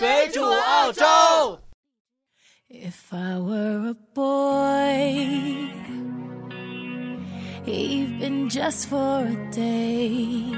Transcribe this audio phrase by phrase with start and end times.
[0.00, 1.04] 水煮澳洲。
[2.70, 5.68] If I were a boy,
[7.66, 10.54] even just for a day,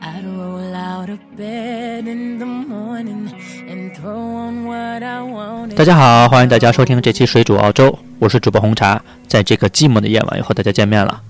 [0.00, 3.28] I'd roll out of bed in the morning
[3.68, 5.74] and throw on what I wanted.
[5.74, 11.22] 大家好，欢迎大家收听这期水煮澳洲，我是主播红茶，在这个寂寞的夜晚又和大家见面了。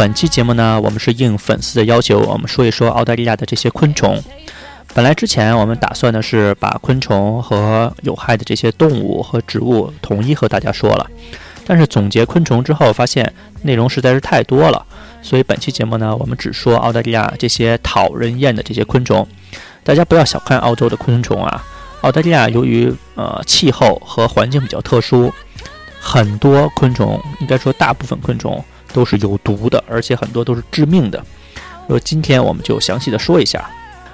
[0.00, 4.18] 本期节目呢，我们是应粉丝的要求，我们说一说澳大利亚的这些昆虫。
[4.94, 11.06] 本来之前我们打算的是把昆虫和有害的这些动物和植物统一和大家说了，
[11.66, 14.82] 但是总结昆虫之后发现内容实在是太多了，
[15.20, 19.28] 所以本期节目呢，我们只说澳大利亚这些讨人厌的这些昆虫。
[19.84, 21.62] 大家不要小看澳洲的昆虫啊，
[22.00, 25.30] 澳大利亚由于呃气候和环境比较特殊，
[26.00, 31.22] 很多昆虫，应该说大部分昆虫都是有毒的，而且很多都是致命的。
[31.88, 33.68] 那么今天我们就详细的说一下。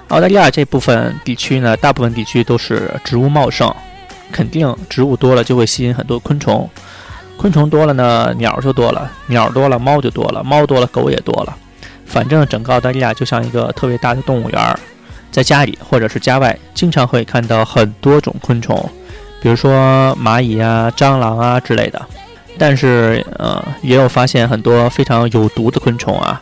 [0.09, 3.73] 澳大利亚这部分地区呢，大部分地区都是植物茂盛，
[4.31, 6.69] 肯定植物多了就会吸引很多昆虫，
[7.37, 11.55] 昆虫多了呢，鸟就多了，鸟多了，猫就多了，猫多了，狗也多了。
[12.05, 14.79] 反正整个澳大利亚就像一个特别大的动物园儿，
[15.29, 18.89] 在家里或者是家外，经常可以看到很多种昆虫，
[19.41, 22.01] 比如说蚂蚁啊、蟑螂啊之类的。
[22.57, 26.41] 但是，呃，也有发现很多非常有毒的昆虫啊。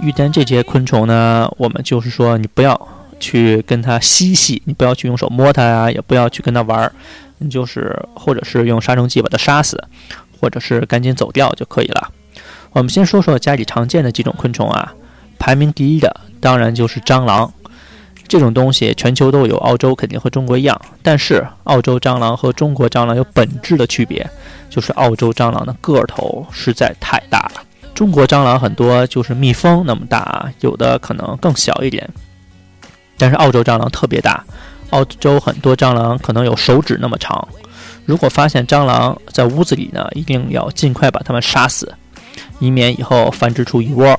[0.00, 6.92] 遇见这些昆虫呢，我们就是说，你不要去跟它嬉戏，你不要去用手摸它呀，也不要去跟它玩儿，
[7.38, 9.82] 你就是或者是用杀虫剂把它杀死，
[10.40, 12.10] 或者是赶紧走掉就可以了。
[12.72, 14.92] 我们先说说家里常见的几种昆虫啊，
[15.38, 17.52] 排名第一的当然就是蟑螂。
[18.30, 24.24] 这种东西全球都有，澳洲肯定和中国一样，但是澳洲蟑螂和中国蟑螂有本质的区别，
[24.70, 27.62] 就是澳洲蟑螂的个头实在太大了。
[27.92, 32.08] 中国蟑螂很多就是蜜蜂那么大，有的可能更小一点。
[33.18, 34.44] 但是澳洲蟑螂特别大，
[34.90, 37.48] 澳洲很多蟑螂可能有手指那么长。
[38.04, 41.92] 如果发现蟑螂在屋子里呢，一定要尽快把它们杀死，
[42.60, 44.16] 以免以后繁殖出一窝。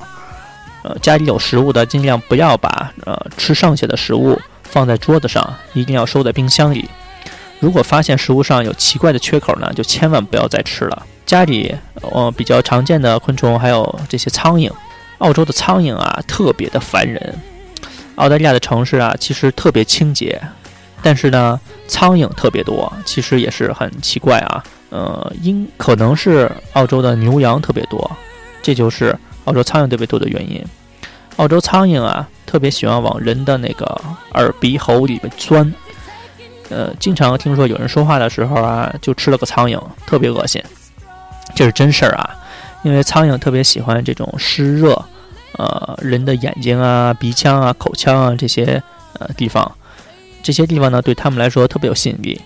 [0.82, 6.88] 呃，家里有食物的，尽量不要把呃吃剩下的食物放在桌子上，一定要收在冰箱里。
[7.60, 11.06] 如果发现食物上有奇怪的缺口呢，就千万不要再吃了。
[11.24, 14.70] 家里，呃，比较常见的昆虫还有这些苍蝇。
[15.18, 17.34] 澳洲的苍蝇啊，特别的烦人。
[18.16, 20.42] 澳大利亚的城市啊，其实特别清洁，
[21.00, 24.64] 但是呢，苍蝇特别多，其实也是很奇怪啊。
[24.90, 28.10] 呃，因可能是澳洲的牛羊特别多，
[28.60, 30.62] 这就是澳洲苍蝇特别多的原因。
[31.36, 34.00] 澳洲苍蝇啊，特别喜欢往人的那个
[34.34, 35.72] 耳鼻喉里边钻。
[36.68, 40.62] 呃，经常听说有人说话的时候啊，就吃了个苍蝇，特别恶心。
[41.54, 42.30] 这是真事儿啊，
[42.82, 44.92] 因为苍蝇特别喜欢这种湿热，
[45.58, 48.82] 呃，人的眼睛啊、鼻腔啊、口腔啊这些
[49.18, 49.70] 呃地方，
[50.42, 52.40] 这些地方呢对他们来说特别有吸引力。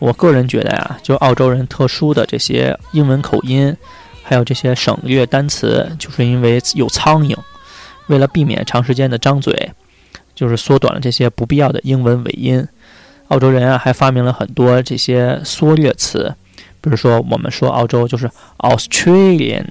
[0.00, 3.76] 我个人觉得呀，就澳洲人特殊的这些英文口音，
[4.24, 7.36] 还有这些省略单词，就是因为有苍蝇。
[8.08, 9.70] 为了避免长时间的张嘴，
[10.34, 12.66] 就是缩短了这些不必要的英文尾音。
[13.28, 16.34] 澳洲人啊还发明了很多这些缩略词。
[16.80, 19.64] 比如说，我们说澳洲就是 Australian，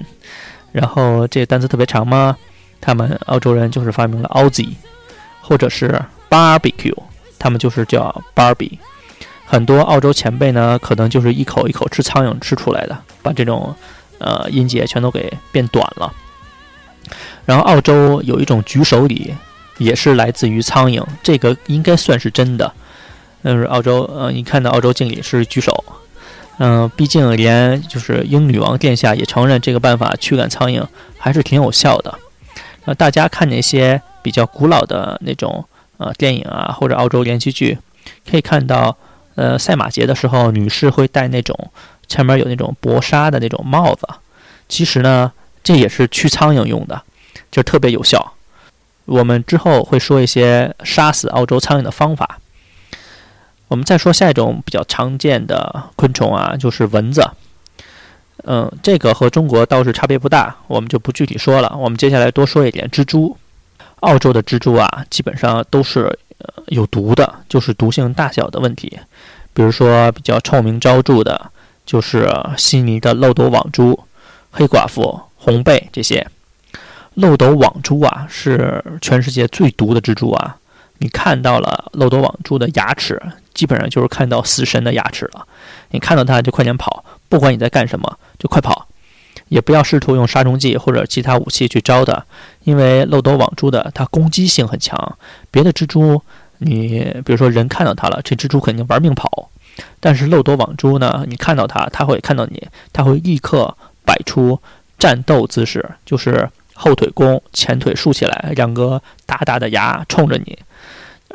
[0.72, 2.36] 然后这单词特别长吗？
[2.82, 4.74] 他们澳洲人就是发明了 Aussie，
[5.40, 6.98] 或者是 Barbecue，
[7.38, 8.80] 他们就是叫 Barbie。
[9.46, 13.76] 很多澳洲前辈呢，可能就是一口一口吃苍蝇吃出来的，把这种
[14.24, 16.12] 呃音节全都给变短了。
[17.46, 19.34] 然后澳洲有一种举手礼，
[19.78, 22.74] 也是来自于苍蝇，这个应该算是真的。
[23.44, 25.84] 嗯，澳洲呃，你看到澳洲敬礼是举手。
[26.60, 30.86] 嗯，毕竟连就是英女王殿下也承认这个办法驱赶苍蝇
[31.18, 32.18] 还是挺有效的。
[32.86, 35.66] 那大家看那些比较古老的那种
[35.98, 37.78] 呃电影啊，或者澳洲连续剧，
[38.30, 38.96] 可以看到，
[39.36, 41.72] 呃，赛马节的时候，女士会戴那种
[42.08, 44.08] 前面有那种薄纱的那种帽子。
[44.70, 45.32] 其实呢，
[45.64, 47.02] 这也是驱苍蝇用的，
[47.52, 48.34] 就特别有效。
[49.06, 52.40] 我们之后会说一些杀死澳洲苍蝇的方法。
[53.68, 57.30] 我们再说下一种比较常见的昆虫啊，就是蚊子。
[58.46, 61.76] 嗯，这个和中国倒是差别不大，我们就不具体说了。
[61.78, 63.36] 我们接下来多说一点蜘蛛。
[64.02, 69.00] 澳洲的蜘蛛啊，基本上都是呃有毒的，就是毒性大小的问题。
[69.54, 71.52] 比如说比较臭名昭著的，
[71.86, 74.00] 就是悉尼的漏斗网蛛、
[74.52, 76.28] 黑寡妇、红背这些。
[77.16, 80.58] 漏斗网蛛啊，是全世界最毒的蜘蛛啊。
[80.98, 83.22] 你看到了漏斗网蛛的牙齿，
[83.54, 85.46] 基本上就是看到死神的牙齿了。
[85.92, 88.88] 你看到它就快点跑，不管你在干什么，就快跑，
[89.50, 92.26] 也不要试图用杀虫剂或者其他武器去招它，
[92.64, 95.18] 因为漏斗网蛛的它攻击性很强。
[95.52, 96.22] 别的蜘蛛，
[96.60, 99.52] 你比如说人看到它了，这蜘蛛肯定玩命跑。
[100.00, 103.76] 但是漏斗网蛛呢，你看到它，它会看到你，它会立刻
[104.06, 104.62] 摆出
[105.00, 110.58] 战斗姿势，就是后腿弓，前腿竖起来，两个大大的牙冲着你。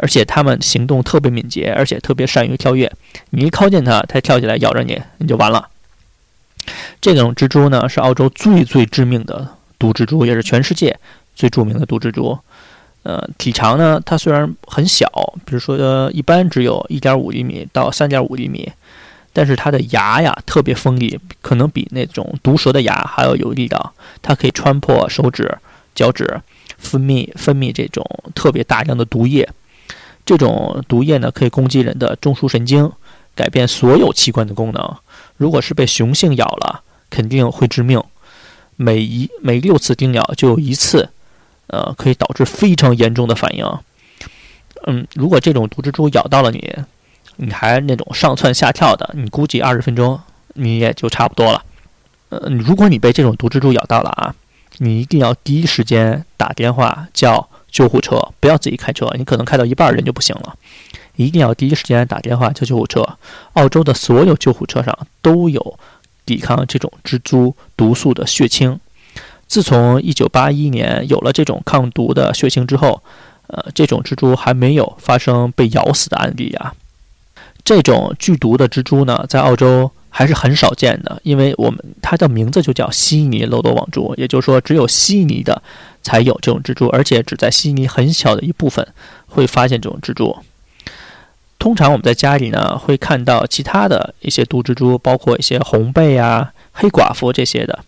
[0.00, 2.92] 而且它们行动特别敏捷，而且特别善于跳跃。
[3.30, 5.68] 你一靠近它，它跳起来咬着你，你就完了。
[7.00, 10.96] 这种蜘蛛呢，是澳洲最最致命的毒蜘蛛，也是全世界
[11.34, 12.38] 最著名的毒蜘蛛。
[13.04, 15.06] 呃，体长呢，它虽然很小，
[15.46, 18.70] 比如说一般只有一点五厘米到三点五厘米，
[19.32, 23.94] 但是它的牙呀特别锋利，可能比那种毒蛇的牙还要有力道。
[24.20, 25.56] 它可以穿破手指、
[25.94, 26.40] 脚趾，
[26.76, 28.04] 分泌分泌这种
[28.34, 29.48] 特别大量的毒液。
[30.26, 32.92] 这种毒液呢，可以攻击人的中枢神经，
[33.34, 34.96] 改变所有器官的功能。
[35.38, 38.02] 如果是被雄性咬了，肯定会致命。
[38.76, 41.08] 每一每六次叮咬就有一次，
[41.68, 43.64] 呃，可以导致非常严重的反应。
[44.86, 46.76] 嗯，如果这种毒蜘蛛咬到了你，
[47.36, 50.20] 你还那种上蹿下跳的，你估计二十分钟
[50.54, 51.64] 你也就差不多了。
[52.28, 54.34] 呃，如果你被这种毒蜘蛛咬到了啊，
[54.78, 57.48] 你一定要第一时间打电话叫。
[57.70, 60.56] 救护车不要自己开车，你可能开到一半人就不行了，
[61.16, 63.06] 一定要第一时间打电话叫救护车。
[63.52, 65.78] 澳洲的所有救护车上都有
[66.24, 68.80] 抵抗这种蜘蛛毒素的血清。
[69.48, 73.02] 自从1981年有了这种抗毒的血清之后，
[73.48, 76.72] 呃，这种蜘蛛还没有发生被咬死的案例啊。
[77.64, 79.90] 这种剧毒的蜘蛛呢，在澳洲。
[80.10, 85.62] 还是很少见的，因为我们它的名字就叫悉尼漏斗网蛛，也就是说，只有悉尼的
[86.02, 88.84] 才有这种蜘蛛，而且只在悉尼很小的一部分
[89.26, 90.34] 会发现这种蜘蛛。
[91.58, 97.78] 通常我们在家里呢会看到其他的一些毒蜘蛛，包括一些红背啊、黑寡妇这些的，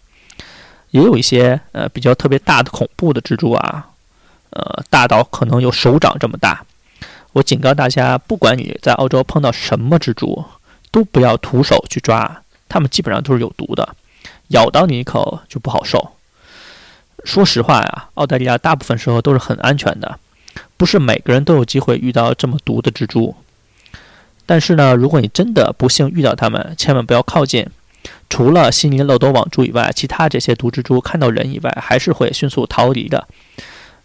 [0.91, 3.89] 也有一些呃比较特别大的恐怖的蜘蛛啊，
[4.51, 6.65] 呃大到可能有手掌这么大。
[7.33, 10.45] 我警告大家，不管你在澳洲碰到什么蜘蛛。
[10.93, 13.95] 都不要徒手去抓，它们基本上都是有毒的，
[14.49, 16.17] 咬到你一口就不好受。
[17.25, 20.19] 说实话呀，澳大利亚大部分时候都是很安全的，
[20.77, 23.37] 不是每个人都有机会遇到这么毒的蜘蛛。
[24.47, 27.65] 但是呢，如果你真的不幸遇到它们，千万不要靠近。
[28.29, 33.27] 除了悉尼漏斗网蛛以外，其他这些毒蜘蛛看到人以外，还是会迅速逃离的。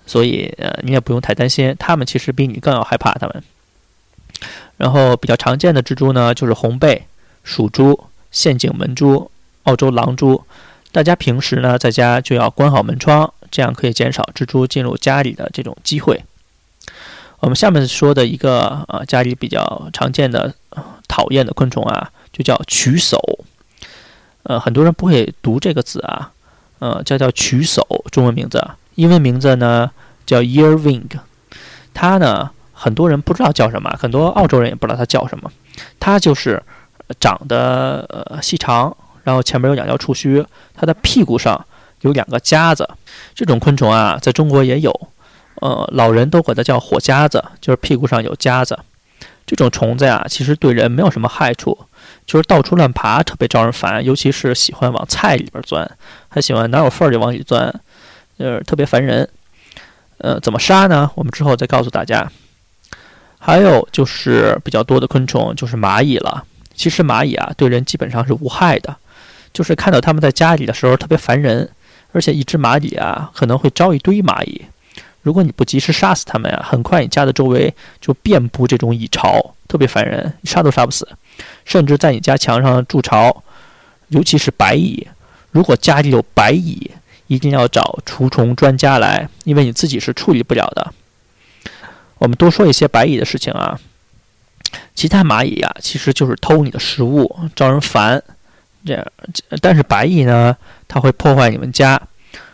[0.05, 3.43] 所以，呃，你也不用太担心，它们其实比你更要害怕它们。
[4.77, 7.07] 然后比较常见的蜘蛛呢，就是红背、
[7.43, 9.31] 鼠蛛、陷阱门蛛、
[9.63, 10.43] 澳洲狼蛛。
[10.91, 16.23] 大家平时呢在家就要关好门窗，这样可以减少蜘蛛进入家里的这种机会。
[17.39, 20.53] 我们下面说的一个呃家里比较常见的
[21.07, 23.17] 讨厌的昆虫啊，就叫曲叟。
[24.45, 26.31] 呃，很多人不会读这个字啊，
[26.79, 28.65] 呃，叫叫曲叟，中文名字，
[28.95, 29.91] 英文名字呢
[30.25, 31.03] 叫 earwing。
[31.93, 32.49] 它呢。
[32.77, 35.49] 很多人不知道叫什么，很多澳洲人也不知道它叫什么。
[35.97, 36.61] 它就是
[37.21, 40.45] 长得呃细长，然后前面有两条触须，
[40.75, 41.65] 它的屁股上
[42.01, 42.87] 有两个夹子。
[43.33, 44.91] 这种昆虫啊，在中国也有，
[45.61, 48.77] 呃，老人都管它叫火夹子，就是屁股上有夹子。
[49.45, 51.79] 这种虫子呀，其实对人没有什么害处，
[52.25, 55.89] 就是到处乱爬，特别招人烦，尤其是喜欢往菜里边钻，
[56.27, 57.73] 还喜欢哪有缝儿就往里钻，
[58.37, 59.27] 就是特别烦人。
[60.17, 61.11] 呃，怎么杀呢？
[61.15, 62.31] 我们之后再告诉大家。
[63.37, 66.43] 还有就是比较多的昆虫，就是蚂蚁了。
[66.73, 68.95] 其实蚂蚁啊，对人基本上是无害的，
[69.53, 71.69] 就是看到它们在家里的时候特别烦人，
[72.11, 74.65] 而且一只蚂蚁啊可能会招一堆蚂蚁。
[75.21, 81.07] 如果你不及时杀死它们呀，很快你家的周围就遍布这种蚁巢，特别烦人，杀都杀不死。
[81.63, 83.43] 甚至在你家墙上筑巢，
[84.09, 85.07] 尤其是白蚁。
[85.51, 86.91] 如果家里有白蚁，
[87.27, 90.93] 一定要找除虫专家来，因为你自己是处理不了的。
[92.17, 93.79] 我们多说一些白蚁的事情啊，
[94.93, 98.21] 其他蚂蚁呀，其实就是偷你的食物，招人烦。
[98.85, 99.05] 这样，
[99.61, 100.55] 但是白蚁呢，
[100.87, 101.99] 它会破坏你们家。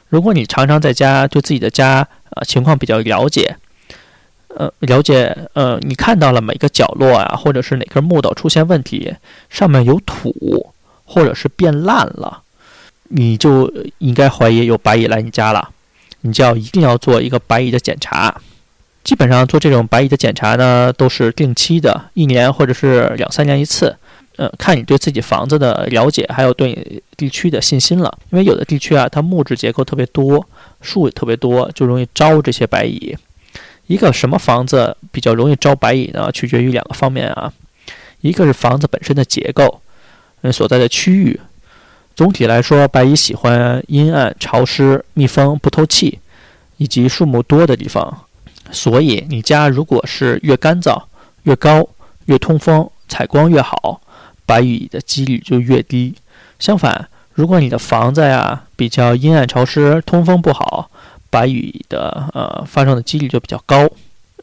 [0.08, 3.58] 如果你常常在家，对自己的家呃情况比较了解，
[4.56, 9.14] 呃，了解呃，你看到了每个角落啊，或者是哪根木头出现问题，
[9.50, 10.72] 上面有土，
[11.06, 12.42] 或者是变烂了，
[13.10, 15.70] 你就应该怀疑有白蚁来你家了，
[16.22, 18.36] 你就要一定要做一个白蚁的检查。
[19.04, 23.96] 基本上做这种白蚁的检查呢，都是定期的，一年或者是两三年一次。
[24.38, 28.18] 呃，看你对自己房子的了解，还有对地区的信心了。
[28.32, 30.44] 因为有的地区啊，它木质结构特别多，
[30.82, 33.16] 树也特别多，就容易招这些白蚁。
[33.92, 36.32] 一个什么房子比较容易招白蚁呢？
[36.32, 37.52] 取决于两个方面啊，
[38.22, 39.82] 一个是房子本身的结构，
[40.44, 41.38] 嗯，所在的区域。
[42.16, 46.20] 总体来说，白蚁喜欢阴暗、潮湿、密封、不透气，
[46.78, 48.22] 以及树木多的地方。
[48.72, 51.04] 所以，你家如果是越干燥、
[51.44, 51.86] 越高、
[52.28, 54.00] 越通风、采光越好，
[54.46, 56.16] 白蚁的几率就越低。
[56.60, 60.90] 相反，如果你的房子呀比较阴暗、潮湿、通风不好，
[61.32, 63.90] 白蚁的呃发生的几率就比较高。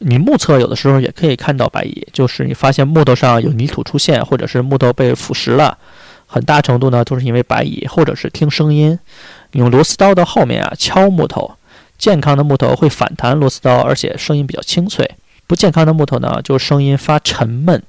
[0.01, 5.77] 你目测有的时候也可以看到白蚁，就是你发现木头上有泥土出现，或者是木头被腐蚀了，
[6.25, 8.97] 很大程度呢都是因为白蚁，或者是听声音。
[9.51, 11.51] 用螺丝刀的后面啊敲木头，
[11.97, 15.05] 健康的木头会反弹螺丝刀，而且声音比较清脆；
[15.47, 17.83] 不健康的木头呢就声音发沉闷，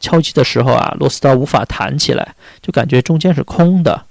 [0.00, 4.04] 敲击的时候啊螺丝刀无法弹起来，就感觉中间是空的。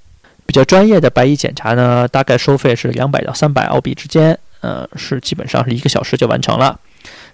[0.53, 6.79] 比较专业的白蚁检查呢，大概收费是两百到三百澳币之间，呃，是基本上是一个小时就完成了。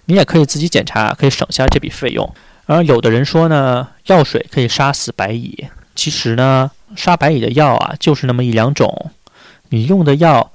[0.06, 2.34] 你也可以自己检查，可以省下这笔费用。
[2.64, 5.66] 而有的人说呢，药水可以杀死白蚁。
[5.94, 9.10] 其实呢，杀白蚁的药啊，就是那么一两种。
[9.68, 10.50] 你用的药，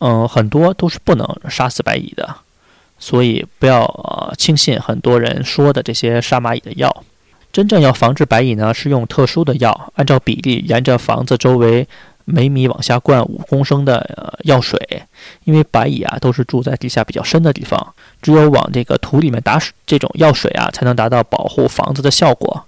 [0.00, 2.28] 嗯，很多都是不能杀死白蚁的。
[2.98, 7.04] 所以不要轻信很多人说的这些杀蚂蚁的药。
[7.52, 11.86] 真正要防治白蚁呢，是用特殊的药，按照比例沿着房子周围。
[12.24, 14.78] 每米往下灌五公升的药水，
[15.42, 22.64] 因为白蚁啊都是住在地下比较深的地方，只有往这个土里面打水，这种药水啊才能达到保护房子的效果。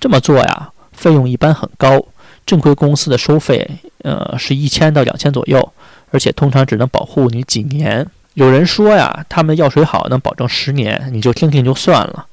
[0.00, 2.02] 这么做呀，费用一般很高，
[2.46, 3.68] 正规公司的收费
[3.98, 5.72] 呃是一千到两千左右，
[6.10, 8.04] 而且通常只能保护你几年。
[8.32, 12.24] 有人说呀，他们的药水好能保证十年，你就听听就算了，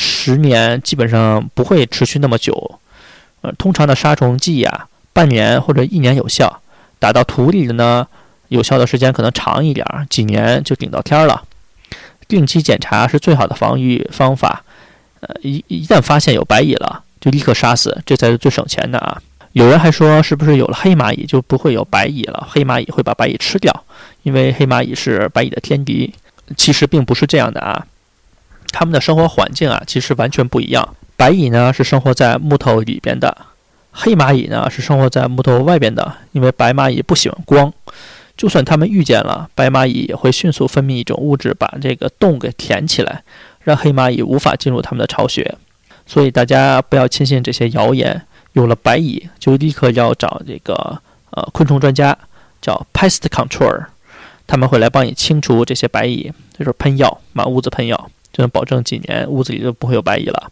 [0.00, 2.78] 十年基本上不会持续那么久。
[3.40, 4.86] 呃，通常的杀虫剂呀。
[5.12, 6.60] 半年或者一年有效，
[7.00, 8.06] 打到土里的呢，
[8.46, 11.42] 有效的时间可能长一点儿，几年就顶到天了。
[12.28, 14.62] 定期检查是最好的防御方法。
[15.18, 19.20] 呃，一一旦发现有白蚁了，就立刻杀死，这才是最省钱的啊。
[19.52, 22.46] 有人还说，是不是有了黑蚂蚁就不会有白蚁了？
[22.48, 23.84] 黑蚂蚁会把白蚁吃掉，
[24.22, 26.14] 因为黑蚂蚁是白蚁的天敌。
[26.56, 27.84] 其实并不是这样的啊，
[28.70, 30.96] 它们的生活环境啊，其实完全不一样。
[31.16, 33.36] 白蚁呢是生活在木头里边的。
[33.90, 37.72] 黑蚂蚁呢是生活在木头外边的，因为白蚂蚁不喜欢光。
[38.36, 43.22] 就算它们遇见了白蚂蚁，也会迅速分泌一种物质，把这个洞给填起来，
[43.64, 45.56] 让黑蚂蚁无法进入它们的巢穴。
[46.06, 48.22] 所以大家不要轻信这些谣言。
[48.52, 50.74] 有了白蚁，就立刻要找这个
[51.30, 52.16] 呃昆虫专家，
[52.60, 53.84] 叫 pest control，
[54.46, 58.10] 他们会来帮你清除这些白蚁，就是喷药，满屋子喷药，
[58.42, 60.50] 能保证几年屋子里就不会有白蚁了。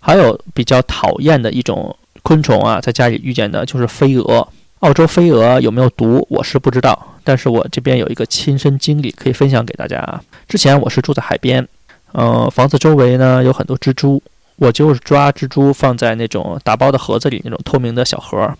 [0.00, 1.96] 还有比较讨厌的一种。
[2.22, 4.48] 昆虫啊，在家里遇见的就是飞蛾。
[4.80, 10.20] 澳洲飞蛾有没有毒，我是不知道，但是我这边有一个亲身经历可以分享给大家啊。
[10.48, 11.64] 之前我是住在海边，
[12.10, 14.20] 呃，房子周围呢有很多蜘蛛，
[14.56, 18.52] 我就是抓蜘蛛放在那种打包的盒子里，那种透明的小盒。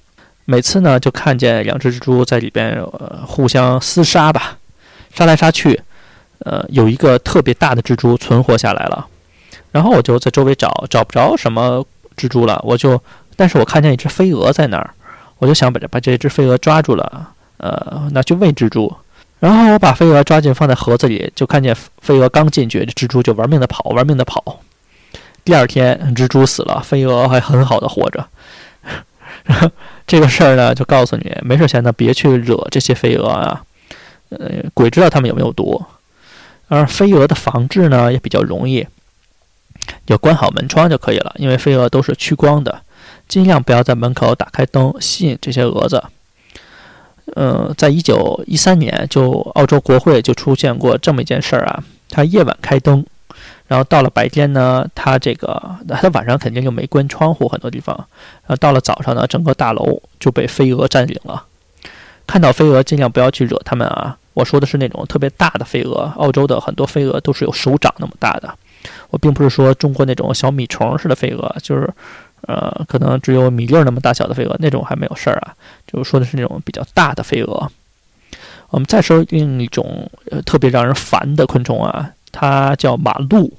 [0.45, 2.80] 每次呢就看见两只蜘蛛在里边
[3.26, 4.59] 互相厮杀吧，
[5.12, 5.80] 杀来杀去，
[6.47, 9.05] 呃，有一个特别大的蜘蛛存活下来了，
[9.73, 11.85] 然后我就在周围找，找不着什么
[12.17, 13.03] 蜘蛛了，我就。
[13.38, 14.91] 但是我看见一只飞蛾在那儿，
[15.38, 18.91] 我就想把这把这只飞蛾抓住了，呃，拿去喂蜘蛛。
[19.41, 24.61] 然后我把飞蛾抓进放在盒子里，就看见飞蛾刚进去，这蜘蛛就玩命的跑，玩命的跑。
[25.45, 28.26] 第二天蜘蛛死了，飞蛾还很好的活着。
[30.07, 33.62] 这个事儿呢，就告诉你，没事闲的别去惹这些飞蛾啊，
[34.31, 35.85] 呃，鬼知道它们有没有毒。
[36.68, 38.87] 而飞蛾的防治呢，也比较容易，
[40.06, 42.82] 就关好门窗就可以了，因为飞蛾都是趋光的。
[43.28, 46.02] 尽量不要在门口打开灯，吸引这些蛾子。
[47.35, 51.82] 嗯，在一九一三年，就澳洲国会就出现过这么一件事儿啊。
[52.08, 53.04] 他夜晚开灯，
[53.66, 57.96] 然后到了白天呢，他这个他晚上肯定就没关窗户，很多地方。
[57.96, 61.44] 然后到了早上呢，整个大楼就被飞蛾占领了。
[62.26, 64.16] 看到飞蛾，尽量不要去惹它们啊。
[64.35, 68.52] 我说的是那种特别大的飞蛾，澳洲的很多飞蛾都是有手掌那么大的。
[69.11, 71.92] 我并不是说中国那种小米虫似的飞蛾，就是。
[72.42, 75.56] 呃，可能只有米粒儿那么大小的飞蛾，那种还没有事儿啊。
[75.85, 77.68] 就是说的是那种比较大的飞蛾。
[78.68, 83.52] 我们再说另一种呃特别让人烦的昆虫啊，它叫马鹿。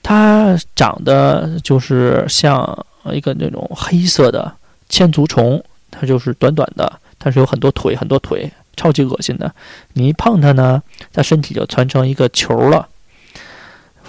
[0.00, 4.52] 它长得就是像一个那种黑色的
[4.88, 5.60] 千足虫，
[5.90, 9.52] 它就是短短的，它是有很多腿，很多腿，超级恶心的。
[9.94, 10.82] 你一碰它呢，
[11.12, 12.88] 它身体就团成一个球了，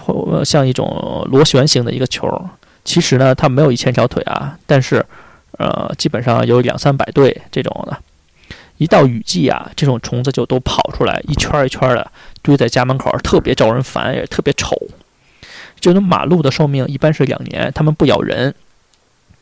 [0.01, 2.27] 或像一种螺旋形的一个球。
[2.83, 5.05] 其实呢，它没有一千条腿啊，但是，
[5.57, 7.97] 呃，基本上有两三百对这种的。
[8.77, 12.11] 一到雨季啊，这种虫子就都跑出来，一圈一圈的
[12.41, 14.77] 堆在家门口，特别招人烦，也特别丑。
[15.79, 18.53] 这种马鹿的寿命一般是两年，它们不咬人。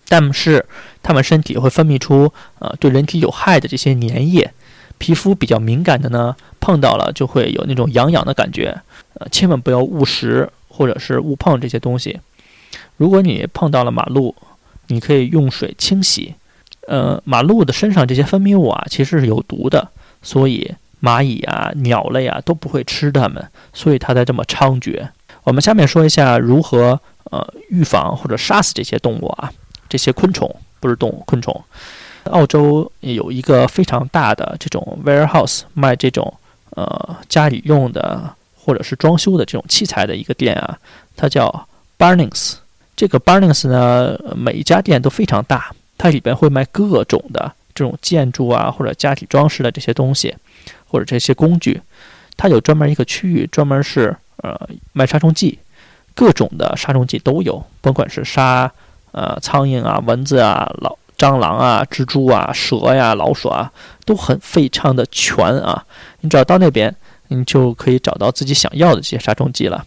[0.07, 0.65] 但是
[1.01, 4.51] 它们身体会分泌出呃对人体有害的这些粘液，
[4.97, 8.81] 皮肤比较敏感的呢，碰到了就会有那种痒痒的感觉，
[9.15, 12.19] 呃，千万不要误食或者是误碰这些东西。
[12.97, 14.35] 如果你碰到了马路，
[14.87, 16.35] 你可以用水清洗。
[16.87, 19.89] 呃，马路的身上这些分泌物啊，其实是有毒的，
[20.21, 20.71] 所以
[21.01, 23.43] 蚂蚁啊、鸟类啊都不会吃它们，
[23.73, 25.09] 所以它才这么猖獗。
[25.43, 26.99] 我们下面说一下如何
[27.31, 29.51] 呃预防或者杀死这些动物啊，
[29.89, 31.63] 这些昆虫不是动物，昆虫。
[32.31, 36.33] 澳洲有一个非常大的这种 warehouse 卖这种
[36.71, 40.77] 呃家里用的或者是装修的这种器材的一个店啊，
[41.15, 41.67] 它叫
[41.99, 42.55] Barnings。
[42.95, 50.35] 这个 Barnings 呢，每一家店都非常大，它里边会卖各种的这种建筑啊或者家庭装饰的这些东西，
[50.87, 51.79] 或者这些工具。
[52.37, 54.59] 它有专门一个区域，专门是呃
[54.93, 55.59] 卖杀虫剂，
[56.15, 58.71] 各种的杀虫剂都有，甭管是杀
[59.15, 63.71] 呃苍蝇啊、蚊子啊、老蟑螂啊、蜘蛛啊、蛇呀、老鼠啊，
[64.03, 65.85] 都很非常的全啊。
[66.19, 66.93] 你只要到那边，
[67.29, 69.85] 你就可以找到自己想要的这些杀虫剂了。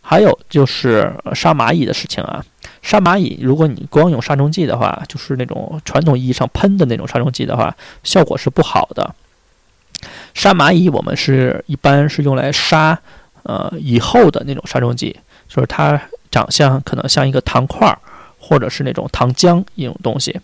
[0.00, 2.44] 还有就是杀蚂蚁的事情啊，
[2.82, 9.14] 杀蚂蚁，如果你光用杀虫剂的话，就是那种传统意义上喷的那种杀虫剂的话，效果是不好的。
[10.34, 12.98] 杀蚂蚁，我们是一般是用来杀
[13.42, 15.16] 呃蚁后的那种杀虫剂，
[15.48, 16.00] 就是它
[16.30, 17.98] 长相可能像一个糖块儿，
[18.50, 20.40] 或者是那种糖浆一种东西。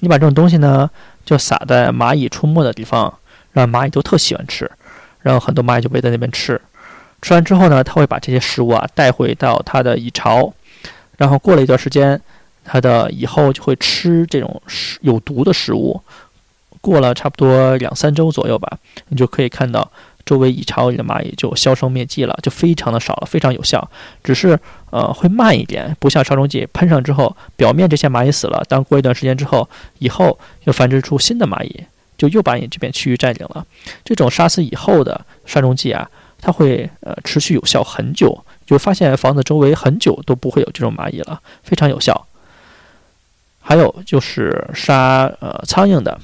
[0.00, 0.88] 你把这种东西呢，
[1.24, 3.12] 就撒在蚂蚁出没的地方，
[3.52, 4.70] 让蚂蚁都特喜欢吃，
[5.22, 6.60] 然后很多蚂蚁就围在那边吃。
[7.22, 10.52] 吃完之后呢，它会把这些食物啊带回到它的蚁巢，
[11.16, 12.20] 然后过了一段时间，
[12.64, 15.98] 它的蚁后就会吃这种食有毒的食物。
[16.82, 18.78] 过了差不多两三周左右吧，
[19.08, 19.90] 你就可以看到
[20.28, 23.90] 周围蚁巢里的蚂蚁就销声灭迹了，就非常的少了，非常有效。
[24.22, 24.58] 只是
[24.90, 29.66] 呃会慢一点，不像杀虫剂喷上之后，表面这些蚂蚁死了，但过一段时间之后，
[30.00, 31.84] 以后又繁殖出新的蚂蚁，
[32.18, 33.64] 就又把你这片区域占领了。
[34.04, 36.10] 这种杀死以后的杀虫剂啊。
[36.40, 42.28] 它会呃持续有效很久，就发现房子周围很久都不会有这种蚂蚁了，非常有效。
[43.60, 46.16] 还有就是杀呃苍蝇的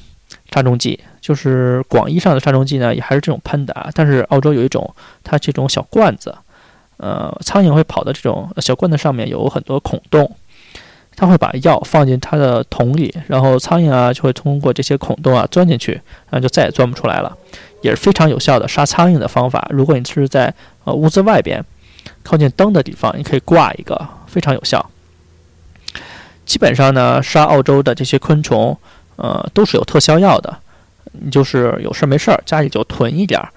[0.52, 3.88] 杀虫剂，就是广义上的杀虫剂呢，也还是这种喷的啊。
[3.94, 6.34] 但是澳洲有一种，它这种小罐子，
[6.98, 10.30] 呃，苍蝇会跑到这种小罐子上面有很多孔洞，
[11.16, 15.92] 它会把药放进它的桶里，然后苍蝇啊就会通过这些孔洞啊钻进去，
[16.28, 17.34] 然后就再也钻不出来了。
[17.80, 19.66] 也是非常有效的杀苍蝇的方法。
[19.70, 20.52] 如果你是在
[20.84, 21.64] 呃屋子外边，
[22.22, 24.90] 靠近灯的地方，你可以挂一个，非常有效。
[26.44, 28.76] 基本上呢，杀澳洲的这些昆虫，
[29.16, 30.58] 呃，都是有特效药的。
[31.20, 33.48] 你就是有事没事儿，家里就囤一点儿，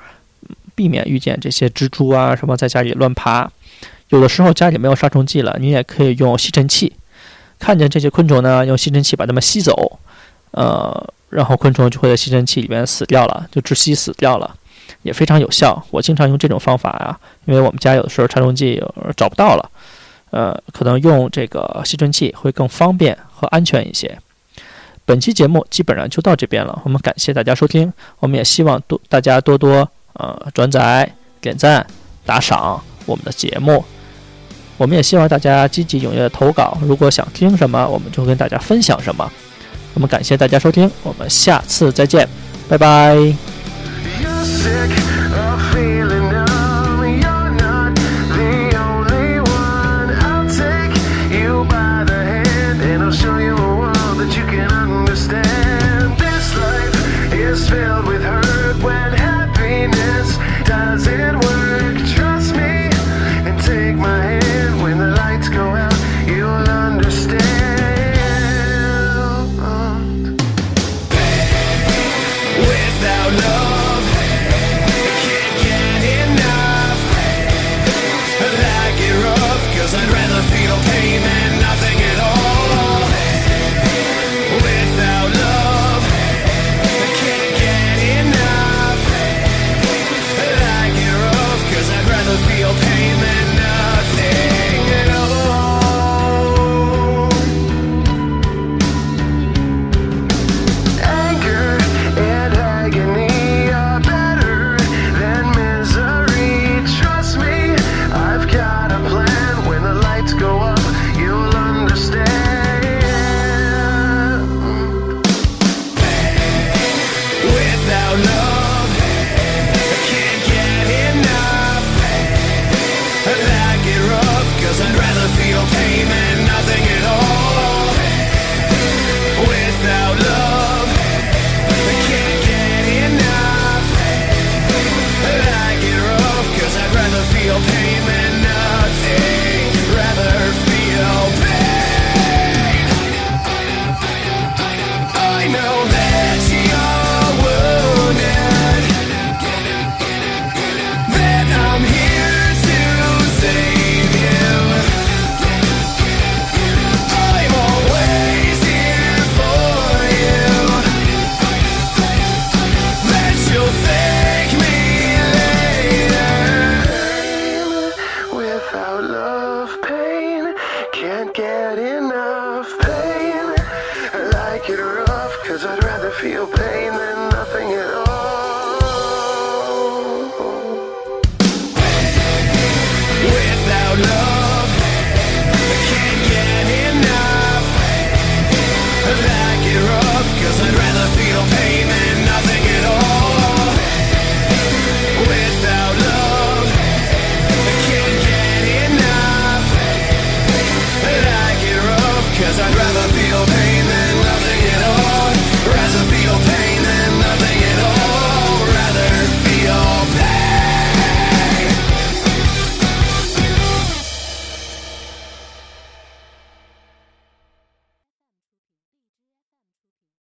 [0.76, 3.50] 避免遇见这些蜘蛛啊什么在家里乱爬。
[4.10, 6.93] 有的时候家里没有杀虫剂了，你也可以用吸尘器，
[7.60, 10.00] 看见这些昆虫呢，用吸尘器把它们吸走，
[10.52, 11.13] 呃。
[11.30, 14.56] 然后昆虫就会在吸尘器里面死掉了，就窒息死掉了，
[15.02, 15.86] 也非常有效。
[15.91, 18.82] 我经常用这种方法啊，因为我们家有的时候杀虫剂
[19.17, 19.70] 找不到了，
[20.30, 24.17] 呃，可能用这个吸尘器会更方便和安全一些。
[25.08, 31.88] 本期节目基本上就到这边了，我们感谢大家收听，我们也希望多大家多多呃转载、点赞、
[32.26, 33.82] 打赏我们的节目。
[34.76, 39.32] 我们也希望大家积极踊跃的投稿，如果想听什么，我们就跟大家分享什么。
[39.93, 42.28] 我们感谢大家收听，我们下次再见，
[42.67, 43.15] 拜拜。